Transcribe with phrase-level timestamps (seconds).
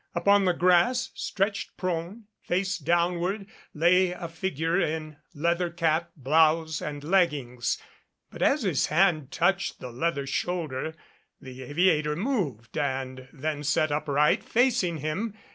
[0.15, 7.03] Upon the grass, stretched prone, face downward, lay a figure in leather cap, blouse and
[7.03, 7.77] leggings.
[8.31, 10.95] But as his hand touched the leather shoulder,
[11.39, 15.35] the aviator moved and then sat upright, facing him.